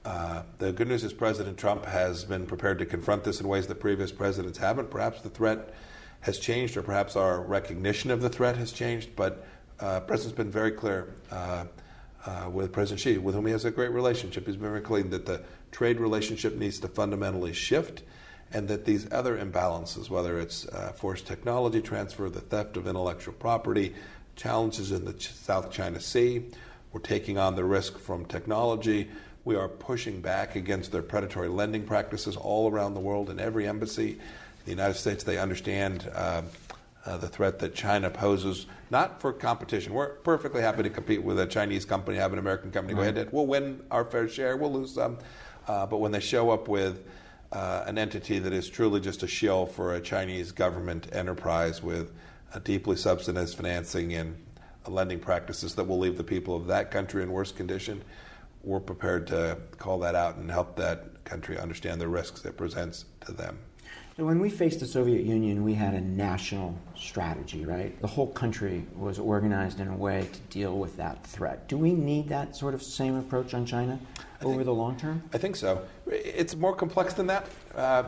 [0.04, 3.68] Uh, the good news is President Trump has been prepared to confront this in ways
[3.68, 4.90] that previous presidents haven't.
[4.90, 5.74] Perhaps the threat
[6.22, 9.16] has changed, or perhaps our recognition of the threat has changed.
[9.16, 9.46] But
[9.80, 11.66] uh, President's been very clear uh,
[12.26, 14.48] uh with President Xi, with whom he has a great relationship.
[14.48, 18.02] He's been very clear that the trade relationship needs to fundamentally shift,
[18.52, 23.34] and that these other imbalances, whether it's uh, forced technology transfer, the theft of intellectual
[23.36, 23.94] property,
[24.36, 26.46] challenges in the South China Sea.
[26.92, 29.10] We're taking on the risk from technology.
[29.44, 33.68] We are pushing back against their predatory lending practices all around the world in every
[33.68, 34.12] embassy.
[34.12, 34.20] In
[34.66, 36.42] the United States, they understand uh,
[37.06, 39.94] uh, the threat that China poses, not for competition.
[39.94, 43.00] We're perfectly happy to compete with a Chinese company, have an American company right.
[43.00, 43.18] go ahead.
[43.18, 45.18] And we'll win our fair share, we'll lose some.
[45.68, 47.06] Uh, but when they show up with
[47.52, 52.12] uh, an entity that is truly just a shill for a Chinese government enterprise with
[52.64, 54.36] deeply subsidized financing and
[54.88, 58.04] lending practices that will leave the people of that country in worse condition,
[58.64, 63.06] we're prepared to call that out and help that country understand the risks it presents
[63.26, 63.58] to them.
[64.18, 68.00] So when we faced the Soviet Union, we had a national strategy, right?
[68.02, 71.68] The whole country was organized in a way to deal with that threat.
[71.68, 74.00] Do we need that sort of same approach on China
[74.42, 75.24] over think, the long term?
[75.34, 75.84] I think so.
[76.08, 77.48] It's more complex than that.
[77.76, 78.04] Uh,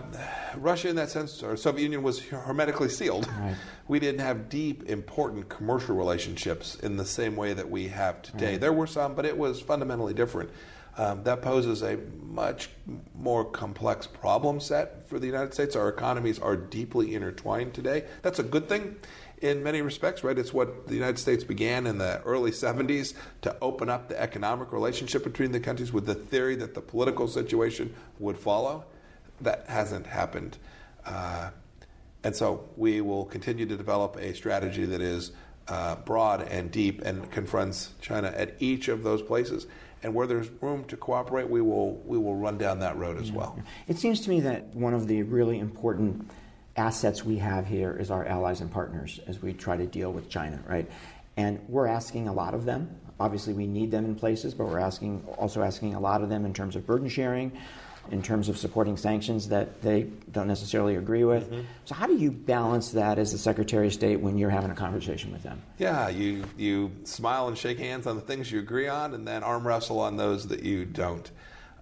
[0.56, 3.28] Russia, in that sense, or Soviet Union, was hermetically sealed.
[3.28, 3.56] Right.
[3.90, 8.52] We didn't have deep, important commercial relationships in the same way that we have today.
[8.52, 8.60] Right.
[8.60, 10.50] There were some, but it was fundamentally different.
[10.98, 12.70] Um, that poses a much
[13.16, 15.76] more complex problem set for the United States.
[15.76, 18.06] Our economies are deeply intertwined today.
[18.24, 18.98] That's a good thing
[19.42, 20.38] in many respects, right?
[20.38, 24.72] It's what the United States began in the early 70s to open up the economic
[24.72, 28.86] relationship between the countries with the theory that the political situation would follow.
[29.42, 30.58] That hasn't happened.
[31.06, 31.52] Uh,
[32.24, 35.32] and so we will continue to develop a strategy that is
[35.68, 39.68] uh, broad and deep and confronts China at each of those places
[40.04, 43.32] and where there's room to cooperate, we will we will run down that road as
[43.32, 43.60] well.
[43.88, 46.30] It seems to me that one of the really important
[46.78, 50.30] assets we have here is our allies and partners as we try to deal with
[50.30, 50.90] China, right?
[51.36, 52.96] And we're asking a lot of them.
[53.20, 56.46] Obviously, we need them in places, but we're asking also asking a lot of them
[56.46, 57.52] in terms of burden sharing,
[58.12, 61.50] in terms of supporting sanctions that they don't necessarily agree with.
[61.50, 61.62] Mm-hmm.
[61.86, 64.76] So, how do you balance that as the Secretary of State when you're having a
[64.76, 65.62] conversation with them?
[65.80, 69.44] Yeah, you you smile and shake hands on the things you agree on, and then
[69.44, 71.30] arm wrestle on those that you don't.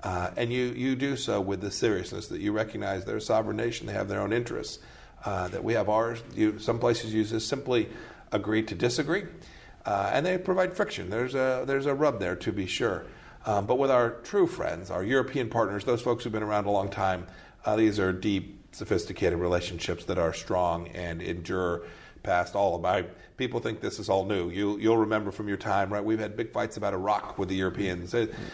[0.06, 3.58] Uh, and you, you do so with the seriousness that you recognize they're a sovereign
[3.58, 4.78] nation, they have their own interests,
[5.26, 6.22] uh, that we have ours.
[6.36, 7.89] You, some places use this simply
[8.32, 9.24] agree to disagree,
[9.84, 11.10] uh, and they provide friction.
[11.10, 13.08] There's a, there's a rub there, to be sure.
[13.48, 16.72] Um, but with our true friends, our European partners, those folks who've been around a
[16.72, 17.26] long time,
[17.65, 21.82] uh, these are deep, sophisticated relationships that are strong and endure
[22.22, 23.06] past all of my
[23.38, 24.50] people think this is all new.
[24.50, 26.04] You, you'll remember from your time, right?
[26.04, 28.12] We've had big fights about Iraq with the Europeans.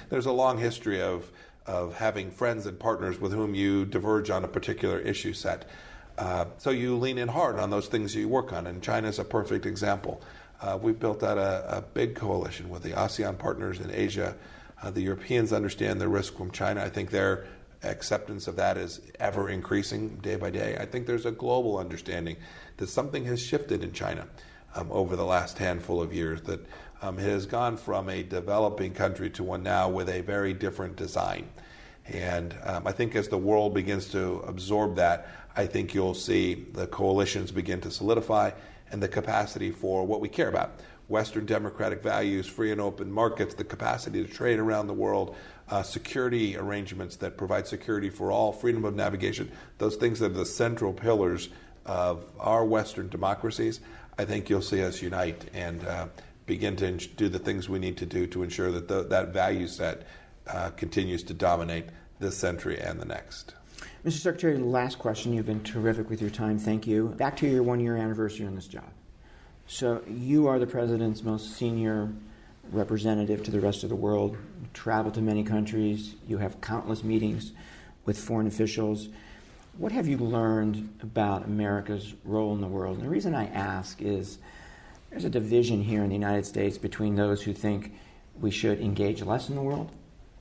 [0.10, 1.32] There's a long history of
[1.68, 5.70] of having friends and partners with whom you diverge on a particular issue set.
[6.18, 9.20] Uh, so you lean in hard on those things you work on, and China is
[9.20, 10.22] a perfect example.
[10.60, 14.36] Uh, we've built out a, a, big coalition with the ASEAN partners in Asia,
[14.84, 16.84] uh, the Europeans understand the risk from China.
[16.84, 17.46] I think their
[17.84, 20.78] acceptance of that is ever increasing day by day.
[20.80, 22.38] I think there's a global understanding
[22.78, 24.28] that something has shifted in China
[24.76, 26.66] um, over the last handful of years, that
[27.02, 31.50] um, has gone from a developing country to one now with a very different design.
[32.06, 36.66] And um, I think as the world begins to absorb that, I think you'll see
[36.74, 38.52] the coalitions begin to solidify
[38.92, 43.54] and the capacity for what we care about Western democratic values, free and open markets,
[43.54, 45.36] the capacity to trade around the world,
[45.70, 50.46] uh, security arrangements that provide security for all, freedom of navigation, those things are the
[50.46, 51.50] central pillars
[51.86, 53.82] of our Western democracies.
[54.18, 56.08] I think you'll see us unite and uh,
[56.46, 59.68] begin to do the things we need to do to ensure that the, that value
[59.68, 60.06] set
[60.48, 61.86] uh, continues to dominate
[62.20, 63.56] this century and the next.
[64.06, 64.20] Mr.
[64.20, 65.34] Secretary, last question.
[65.34, 66.58] You've been terrific with your time.
[66.58, 67.10] Thank you.
[67.18, 68.90] Back to your one year anniversary on this job.
[69.68, 72.10] So you are the president's most senior
[72.72, 74.32] representative to the rest of the world.
[74.32, 76.16] You travel to many countries.
[76.28, 77.52] You have countless meetings
[78.06, 79.10] with foreign officials.
[79.82, 82.98] What have you learned about America's role in the world?
[82.98, 84.38] And the reason I ask is
[85.10, 87.92] there's a division here in the United States between those who think
[88.40, 89.92] we should engage less in the world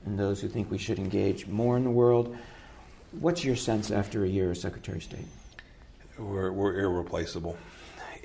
[0.05, 2.37] and those who think we should engage more in the world.
[3.19, 5.25] What's your sense after a year as Secretary of State?
[6.19, 7.57] We're, we're irreplaceable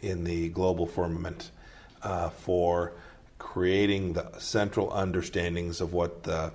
[0.03, 1.51] in the global firmament
[2.03, 2.93] uh, for
[3.39, 6.53] creating the central understandings of what the,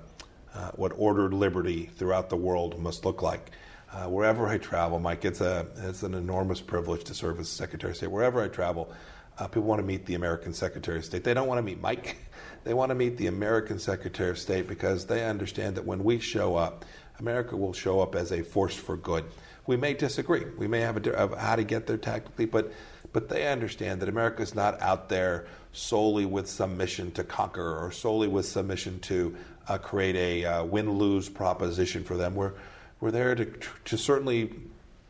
[0.53, 3.49] uh, what ordered liberty throughout the world must look like.
[3.93, 7.91] Uh, wherever I travel, Mike, it's a it's an enormous privilege to serve as Secretary
[7.91, 8.09] of State.
[8.09, 8.89] Wherever I travel,
[9.37, 11.25] uh, people want to meet the American Secretary of State.
[11.25, 12.17] They don't want to meet Mike.
[12.63, 16.19] They want to meet the American Secretary of State because they understand that when we
[16.19, 16.85] show up,
[17.17, 19.25] America will show up as a force for good.
[19.65, 20.45] We may disagree.
[20.59, 22.71] We may have a, of how to get there tactically, but
[23.13, 27.79] but they understand that America is not out there solely with some mission to conquer
[27.83, 29.35] or solely with some mission to
[29.67, 32.35] uh, create a uh, win lose proposition for them.
[32.35, 32.53] We're,
[33.01, 33.45] we're there to,
[33.85, 34.53] to certainly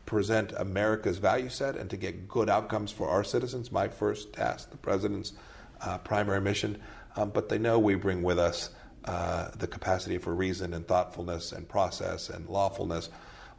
[0.06, 3.70] present America's value set and to get good outcomes for our citizens.
[3.70, 5.32] My first task, the president's
[5.80, 6.78] uh, primary mission.
[7.16, 8.70] Um, but they know we bring with us
[9.04, 13.10] uh, the capacity for reason and thoughtfulness and process and lawfulness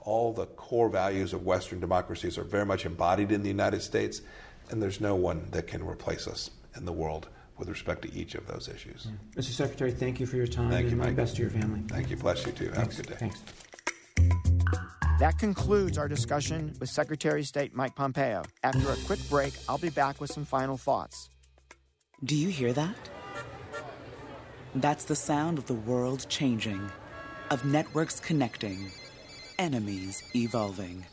[0.05, 4.21] all the core values of Western democracies are very much embodied in the United States.
[4.69, 8.35] and there's no one that can replace us in the world with respect to each
[8.35, 9.07] of those issues.
[9.35, 9.51] Mr.
[9.51, 11.15] Secretary, thank you for your time Thank you, my Mike.
[11.15, 11.81] best to your family.
[11.87, 12.17] Thank you.
[12.17, 12.69] Bless you too.
[12.71, 13.15] Have a good day.
[13.15, 13.41] Thanks.
[15.23, 18.43] That concludes our discussion with Secretary of State Mike Pompeo.
[18.61, 21.29] After a quick break, I'll be back with some final thoughts.
[22.25, 23.09] Do you hear that?
[24.75, 26.91] That's the sound of the world changing,
[27.51, 28.91] of networks connecting,
[29.57, 31.05] enemies evolving.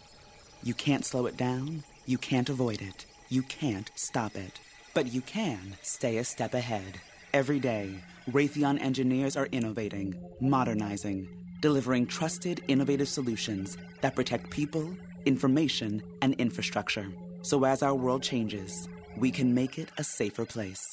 [0.65, 4.59] You can't slow it down, you can't avoid it, you can't stop it.
[4.93, 7.01] But you can stay a step ahead.
[7.33, 7.95] Every day,
[8.29, 11.29] Raytheon engineers are innovating, modernizing,
[11.61, 17.07] delivering trusted, innovative solutions that protect people, information, and infrastructure.
[17.43, 20.85] So as our world changes, we can make it a safer place.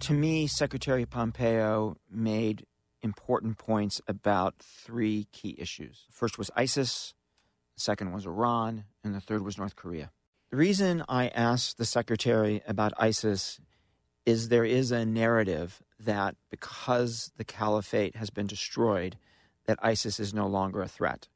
[0.00, 2.64] To me, Secretary Pompeo made
[3.02, 6.06] important points about three key issues.
[6.10, 7.12] First was ISIS,
[7.74, 10.12] the second was Iran, and the third was North Korea.
[10.50, 13.60] The reason I asked the Secretary about ISIS
[14.26, 19.16] is there is a narrative that because the caliphate has been destroyed,
[19.66, 21.28] that ISIS is no longer a threat.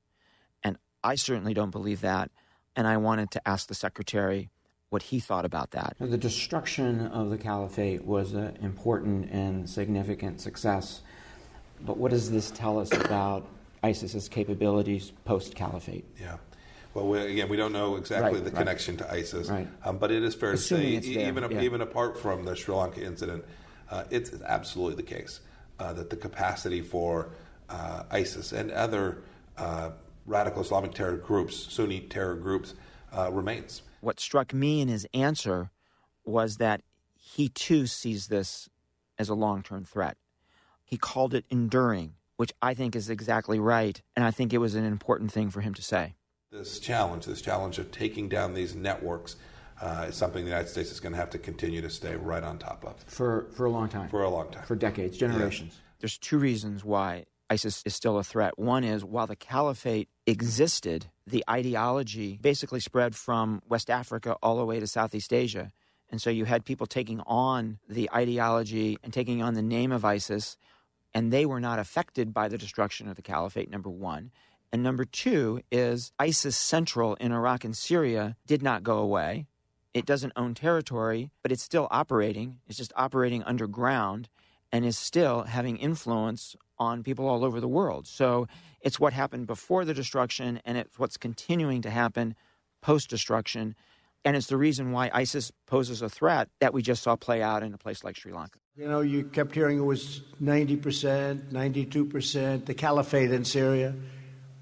[0.62, 2.30] And I certainly don't believe that.
[2.76, 4.50] And I wanted to ask the Secretary
[4.90, 5.96] what he thought about that.
[5.98, 11.02] The destruction of the caliphate was an important and significant success.
[11.80, 13.46] But what does this tell us about
[13.82, 16.04] ISIS's capabilities post caliphate?
[16.20, 16.36] Yeah.
[16.94, 18.58] Well, we, again, we don't know exactly Right, the right.
[18.58, 19.68] connection to ISIS, Right.
[19.84, 21.60] um, but it is fair Assuming to say, there, even yeah.
[21.62, 23.44] even apart from the Sri Lanka incident,
[23.90, 25.40] uh, it's absolutely the case
[25.78, 27.28] uh, that the capacity for
[27.68, 29.22] uh, ISIS and other
[29.56, 29.90] uh,
[30.26, 32.74] radical Islamic terror groups, Sunni terror groups,
[33.12, 33.82] uh, remains.
[34.00, 35.70] What struck me in his answer
[36.24, 36.82] was that
[37.14, 38.68] he too sees this
[39.18, 40.16] as a long term threat.
[40.84, 44.00] He called it enduring, which I think is exactly right.
[44.16, 46.14] And I think it was an important thing for him to say.
[46.50, 49.36] This challenge, this challenge of taking down these networks,
[49.82, 52.42] uh, is something the United States is going to have to continue to stay right
[52.42, 54.08] on top of For, for a long time.
[54.08, 54.64] for a long time.
[54.64, 55.78] For decades, generations.
[56.00, 58.58] There's two reasons why ISIS is still a threat.
[58.58, 64.64] One is while the caliphate existed, the ideology basically spread from West Africa all the
[64.64, 65.70] way to Southeast Asia.
[66.10, 70.02] And so you had people taking on the ideology and taking on the name of
[70.02, 70.56] ISIS,
[71.12, 74.30] and they were not affected by the destruction of the caliphate, number one.
[74.72, 79.46] And number two is ISIS Central in Iraq and Syria did not go away.
[79.94, 82.58] It doesn't own territory, but it's still operating.
[82.66, 84.28] It's just operating underground
[84.70, 88.06] and is still having influence on people all over the world.
[88.06, 88.46] So
[88.80, 92.34] it's what happened before the destruction and it's what's continuing to happen
[92.82, 93.74] post destruction.
[94.24, 97.62] And it's the reason why ISIS poses a threat that we just saw play out
[97.62, 98.58] in a place like Sri Lanka.
[98.76, 103.94] You know, you kept hearing it was 90%, 92%, the caliphate in Syria.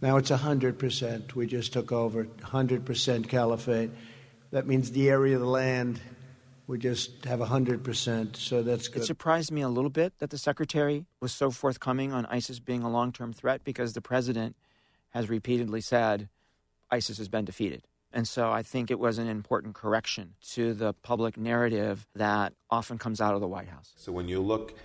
[0.06, 1.34] Now it's 100%.
[1.34, 3.90] We just took over 100% caliphate.
[4.52, 6.00] That means the area of the land,
[6.68, 9.02] we just have 100%, so that's good.
[9.02, 12.84] It surprised me a little bit that the secretary was so forthcoming on ISIS being
[12.84, 14.54] a long term threat because the president
[15.08, 16.28] has repeatedly said
[16.88, 17.88] ISIS has been defeated.
[18.12, 22.96] And so I think it was an important correction to the public narrative that often
[22.96, 23.92] comes out of the White House.
[23.96, 24.78] So when you look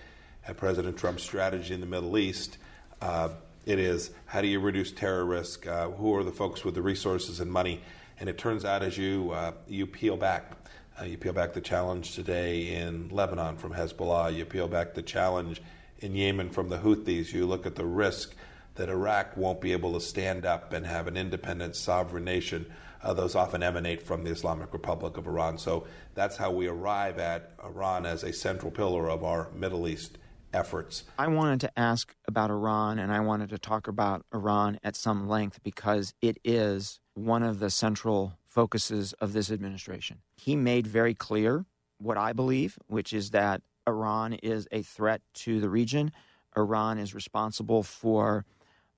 [0.48, 2.58] at President Trump's strategy in the Middle East,
[3.00, 3.28] uh,
[3.64, 5.66] it is how do you reduce terror risk?
[5.66, 7.80] Uh, who are the folks with the resources and money?
[8.18, 10.52] And it turns out as you uh, you peel back,
[11.00, 14.34] uh, you peel back the challenge today in Lebanon from Hezbollah.
[14.34, 15.62] You peel back the challenge
[16.00, 17.32] in Yemen from the Houthis.
[17.32, 18.34] You look at the risk
[18.74, 22.66] that Iraq won't be able to stand up and have an independent, sovereign nation.
[23.02, 25.58] Uh, those often emanate from the Islamic Republic of Iran.
[25.58, 30.18] So that's how we arrive at Iran as a central pillar of our Middle East
[30.52, 31.04] efforts.
[31.18, 35.28] I wanted to ask about Iran and I wanted to talk about Iran at some
[35.28, 40.18] length because it is one of the central focuses of this administration.
[40.36, 41.64] He made very clear
[41.98, 46.12] what I believe, which is that Iran is a threat to the region.
[46.56, 48.44] Iran is responsible for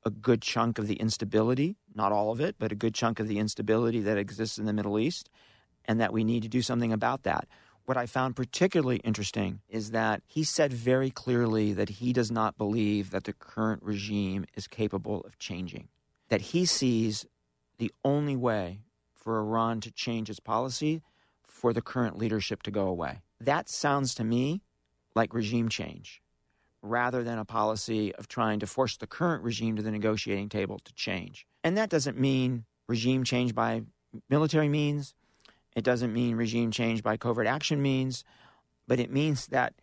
[0.05, 3.29] a good chunk of the instability, not all of it, but a good chunk of
[3.29, 5.31] the instability that exists in the Middle East,
[5.87, 7.47] and that we need to do something about that.
[7.85, 12.57] What I found particularly interesting is that he said very clearly that he does not
[12.57, 15.89] believe that the current regime is capable of changing,
[16.31, 17.27] that he sees
[17.79, 18.81] the only way
[19.15, 21.03] for Iran to change its policy
[21.47, 23.23] for the current leadership to go away.
[23.41, 24.63] That sounds to me
[25.15, 26.23] like regime change
[26.83, 30.79] rather than a policy of trying to force the current regime to the negotiating table
[30.85, 31.47] to change.
[31.63, 33.83] And that doesn't mean regime change by
[34.29, 35.15] military means.
[35.75, 38.25] It doesn't mean regime change by covert action means,
[38.87, 39.75] but it means that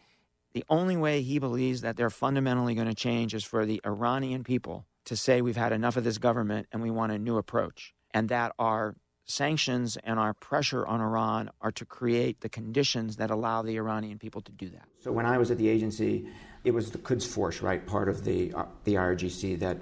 [0.53, 4.43] the only way he believes that they're fundamentally going to change is for the Iranian
[4.43, 7.93] people to say we've had enough of this government and we want a new approach,
[8.11, 13.31] and that our sanctions and our pressure on Iran are to create the conditions that
[13.31, 14.83] allow the Iranian people to do that.
[14.99, 16.27] So when I was at the agency,
[16.63, 19.77] it was the Quds Force, right, part of the uh, the IRGC that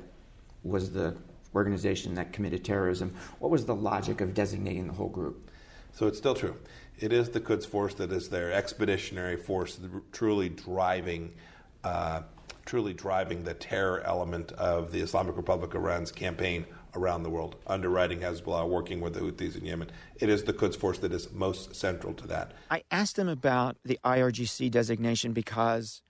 [0.63, 1.15] was the
[1.55, 3.13] organization that committed terrorism.
[3.39, 5.48] What was the logic of designating the whole group?
[5.93, 6.55] So it's still true.
[6.99, 9.79] It is the Quds Force that is their expeditionary force,
[10.11, 11.33] truly driving.
[11.83, 12.23] Uh,
[12.65, 16.63] truly driving the terror element of the Islamic Republic of Iran's campaign
[16.95, 19.89] around the world, underwriting Hezbollah, working with the Houthis in Yemen.
[20.19, 22.51] It is the Quds Force that is most central to that.
[22.69, 26.03] I asked him about the IRGC designation because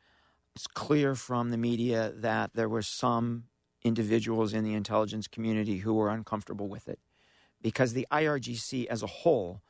[0.54, 3.46] it's clear from the media that there were some
[3.84, 7.00] individuals in the intelligence community who were uncomfortable with it
[7.62, 9.62] because the IRGC as a whole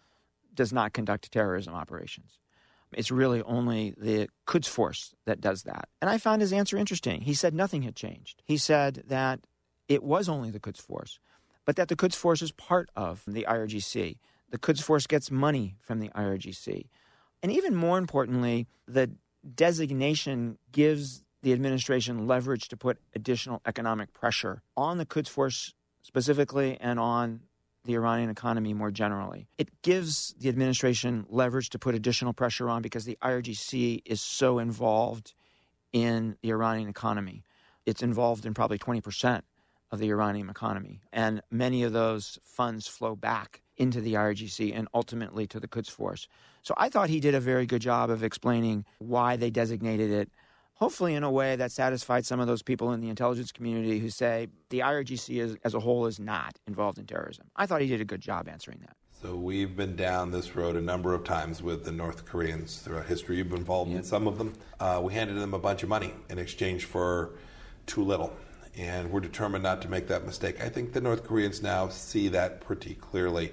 [0.54, 2.38] does not conduct terrorism operations.
[2.94, 5.90] It's really only the Quds Force that does that.
[6.02, 7.22] And I found his answer interesting.
[7.22, 8.42] He said nothing had changed.
[8.46, 9.42] He said that
[9.88, 11.20] it was only the Quds Force,
[11.66, 14.18] but that the Quds Force is part of the IRGC.
[14.50, 16.88] The Quds Force gets money from the IRGC.
[17.44, 19.12] And even more importantly, the
[19.56, 26.78] designation gives the administration leverage to put additional economic pressure on the Quds Force specifically
[26.82, 27.42] and on
[27.86, 29.48] the Iranian economy more generally.
[29.58, 34.60] It gives the administration leverage to put additional pressure on because the IRGC is so
[34.60, 35.34] involved
[35.92, 37.44] in the Iranian economy.
[37.86, 39.42] It's involved in probably 20%
[39.92, 41.02] of the Iranian economy.
[41.12, 45.90] And many of those funds flow back into the IRGC and ultimately to the Quds
[45.90, 46.28] Force.
[46.62, 50.30] So I thought he did a very good job of explaining why they designated it,
[50.80, 54.10] hopefully in a way that satisfied some of those people in the intelligence community who
[54.10, 57.48] say the IRGC is, as a whole is not involved in terrorism.
[57.56, 58.96] I thought he did a good job answering that.
[59.22, 63.06] So we've been down this road a number of times with the North Koreans throughout
[63.06, 63.38] history.
[63.38, 64.00] You've been involved yep.
[64.00, 64.54] in some of them.
[64.80, 67.32] Uh, we handed them a bunch of money in exchange for
[67.86, 68.34] too little
[68.78, 70.64] and we're determined not to make that mistake.
[70.64, 73.52] I think the North Koreans now see that pretty clearly.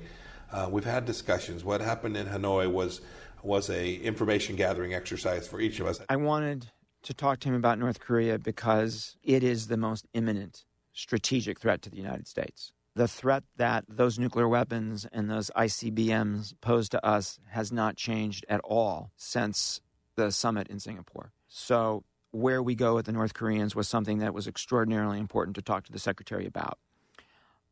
[0.53, 1.65] Uh, we've had discussions.
[1.65, 3.01] What happened in Hanoi was
[3.43, 6.01] was a information gathering exercise for each of us.
[6.09, 6.67] I wanted
[7.07, 11.83] to talk to him about North Korea because it is the most imminent strategic threat
[11.83, 12.73] to the United States.
[12.95, 18.45] The threat that those nuclear weapons and those ICBMs pose to us has not changed
[18.49, 19.81] at all since
[20.17, 21.33] the summit in Singapore.
[21.47, 25.63] So where we go with the North Koreans was something that was extraordinarily important to
[25.63, 26.79] talk to the secretary about.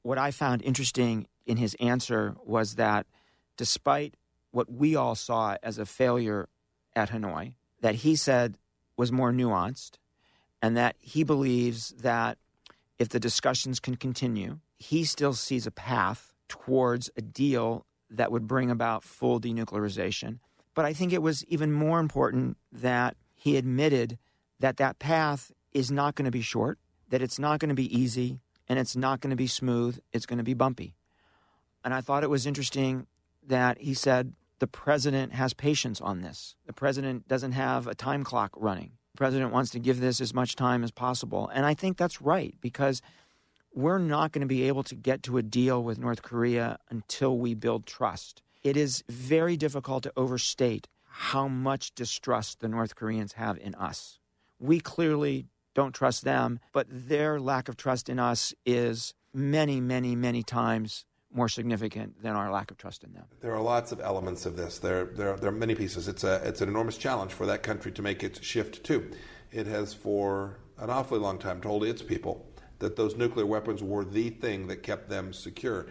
[0.03, 3.07] What I found interesting in his answer was that
[3.57, 4.15] despite
[4.53, 6.49] what we all saw as a failure
[6.95, 8.57] at Hanoi, that he said
[8.97, 9.99] was more nuanced,
[10.63, 12.39] and that he believes that
[12.99, 18.47] if the discussions can continue, he still sees a path towards a deal that would
[18.47, 20.39] bring about full denuclearization.
[20.75, 24.19] But I think it was even more important that he admitted
[24.61, 26.79] that that path is not going to be short,
[27.09, 29.99] that it's not going to be easy, and it's not going to be smooth.
[30.13, 30.95] It's going to be bumpy.
[31.85, 33.07] And I thought it was interesting
[33.47, 36.57] that he said the president has patience on this.
[36.67, 38.93] The president doesn't have a time clock running.
[39.13, 41.51] The president wants to give this as much time as possible.
[41.53, 43.03] And I think that's right because
[43.75, 47.37] we're not going to be able to get to a deal with North Korea until
[47.39, 48.43] we build trust.
[48.63, 54.19] It is very difficult to overstate how much distrust the North Koreans have in us.
[54.59, 60.17] We clearly don't trust them, but their lack of trust in us is many, many,
[60.17, 61.05] many times
[61.35, 63.25] more significant than our lack of trust in them.
[63.41, 64.79] There are lots of elements of this.
[64.79, 66.09] There, there, there are many pieces.
[66.09, 69.11] It's, a, it's an enormous challenge for that country to make its shift too.
[69.53, 72.47] It has, for an awfully long time, told its people
[72.79, 75.87] that those nuclear weapons were the thing that kept them secure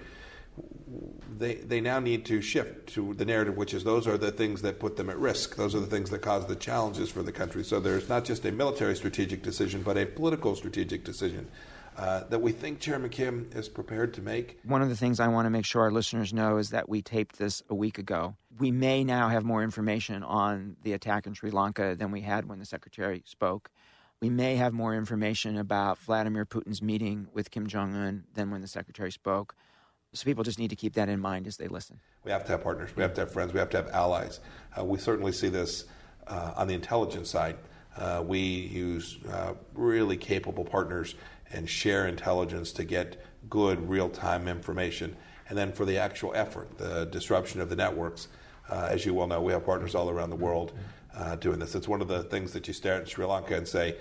[1.37, 4.61] they they now need to shift to the narrative, which is those are the things
[4.61, 5.55] that put them at risk.
[5.55, 7.63] Those are the things that cause the challenges for the country.
[7.63, 11.47] So there's not just a military strategic decision, but a political strategic decision.
[11.95, 14.59] Uh, that we think Chairman Kim is prepared to make.
[14.63, 17.01] One of the things I want to make sure our listeners know is that we
[17.01, 18.35] taped this a week ago.
[18.57, 22.49] We may now have more information on the attack in Sri Lanka than we had
[22.49, 23.69] when the Secretary spoke.
[24.21, 28.61] We may have more information about Vladimir Putin's meeting with Kim Jong un than when
[28.61, 29.53] the Secretary spoke.
[30.13, 31.99] So people just need to keep that in mind as they listen.
[32.23, 32.95] We have to have partners.
[32.95, 33.53] We have to have friends.
[33.53, 34.39] We have to have allies.
[34.77, 35.85] Uh, we certainly see this
[36.27, 37.57] uh, on the intelligence side.
[37.97, 41.15] Uh, we use uh, really capable partners
[41.53, 45.15] and share intelligence to get good real time information.
[45.49, 48.27] And then for the actual effort, the disruption of the networks,
[48.69, 50.73] uh, as you well know, we have partners all around the world
[51.15, 51.75] uh, doing this.
[51.75, 53.97] It's one of the things that you stare at Sri Lanka and say,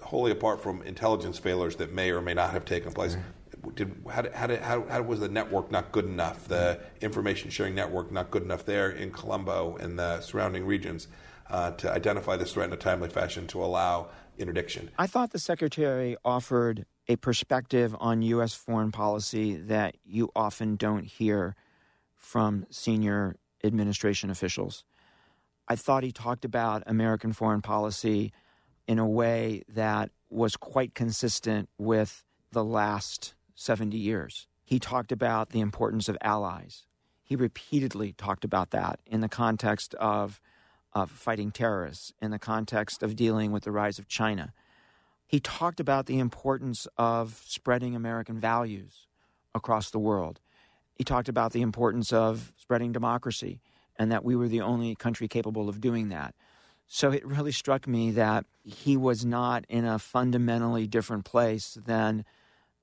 [0.00, 3.28] wholly apart from intelligence failures that may or may not have taken place, mm-hmm
[3.74, 6.48] did how, how, did, how, how was the network not good enough?
[6.48, 11.08] The information sharing network not good enough there in Colombo and the surrounding regions
[11.50, 14.90] uh, to identify this threat in a timely fashion to allow interdiction.
[14.98, 18.54] I thought the secretary offered a perspective on U.S.
[18.54, 21.54] foreign policy that you often don't hear
[22.16, 24.84] from senior administration officials.
[25.68, 28.32] I thought he talked about American foreign policy
[28.86, 34.48] in a way that was quite consistent with the last 70 years.
[34.64, 36.86] He talked about the importance of allies.
[37.22, 40.40] He repeatedly talked about that in the context of,
[40.92, 44.52] of fighting terrorists, in the context of dealing with the rise of China.
[45.26, 49.06] He talked about the importance of spreading American values
[49.54, 50.40] across the world.
[50.94, 53.60] He talked about the importance of spreading democracy
[53.96, 56.34] and that we were the only country capable of doing that.
[56.88, 62.24] So it really struck me that he was not in a fundamentally different place than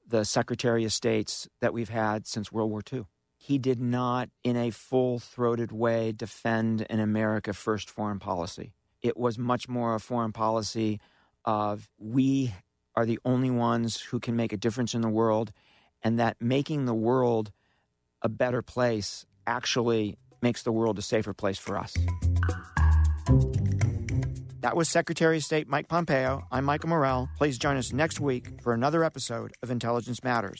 [0.08, 3.06] the Secretary of States that we've had since World War II.
[3.48, 8.74] He did not, in a full throated way, defend an America first foreign policy.
[9.02, 11.00] It was much more a foreign policy
[11.46, 12.54] of we
[12.94, 15.54] are the only ones who can make a difference in the world,
[16.04, 17.54] and that making the world
[18.22, 21.94] a better place actually makes the world a safer place for us.
[24.60, 26.46] That was Secretary of State Mike Pompeo.
[26.52, 27.30] I'm Michael Morell.
[27.38, 30.60] Please join us next week for another episode of Intelligence Matters.